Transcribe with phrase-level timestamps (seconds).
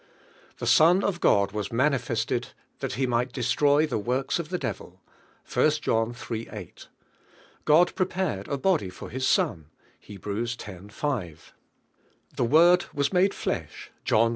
[0.57, 4.99] "The Son of God was manifested that He might destroy the works of the devil"
[5.55, 5.69] (I.
[5.69, 6.49] John iii.
[6.49, 6.87] S).
[7.65, 9.67] God prepared a body for His Son
[9.99, 10.25] (Heb.
[10.25, 10.57] x.
[10.91, 11.53] 5).
[12.35, 14.29] "The Word was mode flesh" (John i.